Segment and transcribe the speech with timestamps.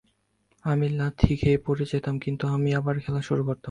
[0.65, 3.59] আমি লাথি খেয়ে পড়ে যেতাম, কিন্তু আমি আবার খেলা শুরু করতাম।